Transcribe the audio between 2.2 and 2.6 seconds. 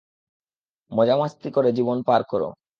করো।